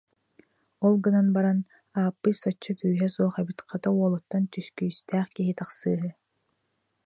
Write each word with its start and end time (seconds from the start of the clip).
Ол 0.85 0.95
гынан 1.05 1.27
баран: 1.35 1.59
«Ааппый 1.99 2.33
соччо 2.41 2.71
күүһэ 2.79 3.07
суох 3.15 3.35
эбит, 3.41 3.59
хата, 3.69 3.89
уолуттан 3.99 4.43
күүстээх 4.53 5.27
киһи 5.35 5.53
тахсыыһы» 5.59 6.09